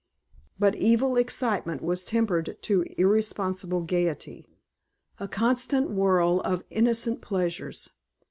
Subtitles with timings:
[0.57, 4.47] But evil excitement was tempered to irresponsible gaiety,
[5.19, 7.87] a constant whirl of innocent pleasures.